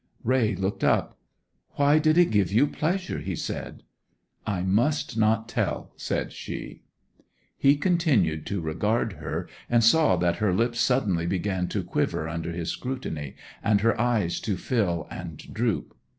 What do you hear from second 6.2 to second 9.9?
she. He continued to regard her, and